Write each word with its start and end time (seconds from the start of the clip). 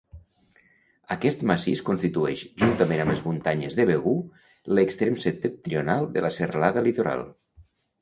Aquest 1.15 1.43
massís 1.51 1.83
constitueix, 1.89 2.41
juntament 2.65 3.03
amb 3.05 3.15
les 3.15 3.23
muntanyes 3.27 3.79
de 3.83 3.87
Begur, 3.93 4.17
l'extrem 4.77 5.23
septentrional 5.29 6.13
de 6.19 6.29
la 6.29 6.37
Serralada 6.41 6.89
Litoral. 6.91 7.27